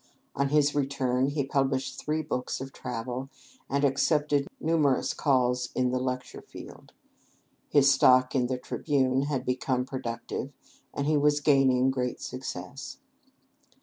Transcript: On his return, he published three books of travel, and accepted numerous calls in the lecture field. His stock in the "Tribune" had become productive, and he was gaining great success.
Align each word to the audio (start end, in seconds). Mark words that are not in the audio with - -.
On 0.35 0.49
his 0.49 0.73
return, 0.73 1.27
he 1.27 1.45
published 1.45 1.99
three 1.99 2.23
books 2.23 2.59
of 2.59 2.73
travel, 2.73 3.29
and 3.69 3.85
accepted 3.85 4.47
numerous 4.59 5.13
calls 5.13 5.69
in 5.75 5.91
the 5.91 5.99
lecture 5.99 6.41
field. 6.41 6.91
His 7.69 7.91
stock 7.91 8.33
in 8.33 8.47
the 8.47 8.57
"Tribune" 8.57 9.21
had 9.27 9.45
become 9.45 9.85
productive, 9.85 10.53
and 10.91 11.05
he 11.05 11.17
was 11.17 11.39
gaining 11.39 11.91
great 11.91 12.19
success. 12.19 12.97